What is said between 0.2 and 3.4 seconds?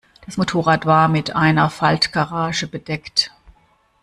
Das Motorrad war mit einer Faltgarage bedeckt.